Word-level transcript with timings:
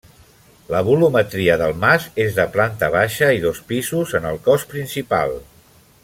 La 0.75 0.79
volumetria 0.87 1.57
del 1.63 1.75
mas 1.83 2.07
és 2.23 2.33
de 2.39 2.47
planta 2.57 2.89
baixa 2.97 3.29
i 3.39 3.43
dos 3.47 3.61
pisos 3.73 4.15
en 4.21 4.25
el 4.31 4.41
cos 4.49 4.69
principal. 4.77 5.37